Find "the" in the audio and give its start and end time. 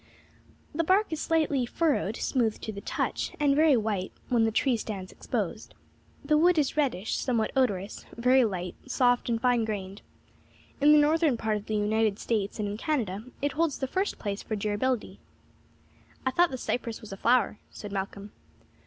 0.73-0.83, 2.73-2.81, 4.45-4.51, 6.25-6.39, 10.91-10.97, 11.67-11.75, 13.77-13.85, 16.49-16.57